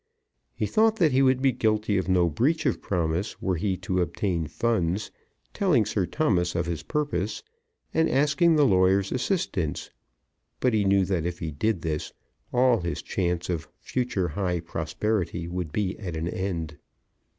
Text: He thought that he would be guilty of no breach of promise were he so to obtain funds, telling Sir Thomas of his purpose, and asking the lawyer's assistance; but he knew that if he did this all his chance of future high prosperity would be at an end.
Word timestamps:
He 0.55 0.65
thought 0.65 0.95
that 0.95 1.11
he 1.11 1.21
would 1.21 1.43
be 1.43 1.51
guilty 1.51 1.95
of 1.95 2.09
no 2.09 2.27
breach 2.27 2.65
of 2.65 2.81
promise 2.81 3.39
were 3.39 3.57
he 3.57 3.75
so 3.75 3.81
to 3.81 4.01
obtain 4.01 4.47
funds, 4.47 5.11
telling 5.53 5.85
Sir 5.85 6.07
Thomas 6.07 6.55
of 6.55 6.65
his 6.65 6.81
purpose, 6.81 7.43
and 7.93 8.09
asking 8.09 8.55
the 8.55 8.65
lawyer's 8.65 9.11
assistance; 9.11 9.91
but 10.59 10.73
he 10.73 10.85
knew 10.85 11.05
that 11.05 11.27
if 11.27 11.37
he 11.37 11.51
did 11.51 11.83
this 11.83 12.13
all 12.51 12.79
his 12.79 13.03
chance 13.03 13.47
of 13.47 13.69
future 13.79 14.29
high 14.29 14.59
prosperity 14.59 15.47
would 15.47 15.71
be 15.71 15.95
at 15.99 16.17
an 16.17 16.27
end. 16.27 16.79